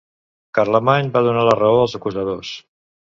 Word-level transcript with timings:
Carlemany 0.59 1.11
va 1.17 1.21
donar 1.27 1.43
la 1.49 1.53
raó 1.59 1.77
als 1.83 1.93
acusadors. 1.99 2.55